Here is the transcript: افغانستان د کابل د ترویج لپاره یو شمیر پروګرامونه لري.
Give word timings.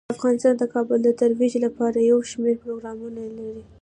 افغانستان 0.15 0.53
د 0.57 0.63
کابل 0.73 0.99
د 1.03 1.09
ترویج 1.19 1.53
لپاره 1.65 1.97
یو 2.11 2.17
شمیر 2.31 2.55
پروګرامونه 2.63 3.21
لري. 3.37 3.63